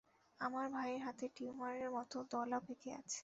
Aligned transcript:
আমার 0.39 0.65
ভাইয়ার 0.69 1.01
হাতে 1.05 1.25
টিউমারের 1.35 1.89
মত 1.91 2.11
দলা 2.31 2.59
পেকে 2.65 2.89
আছে। 2.99 3.19